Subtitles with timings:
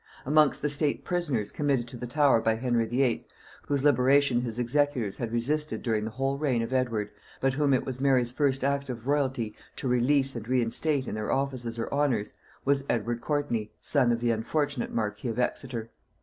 [0.25, 3.21] Amongst the state prisoners committed to the Tower by Henry VIII.,
[3.67, 7.85] whose liberation his executors had resisted during the whole reign of Edward, but whom it
[7.85, 12.33] was Mary's first act of royalty to release and reinstate in their offices or honors,
[12.65, 15.91] was Edward Courtney, son of the unfortunate marquis of Exeter.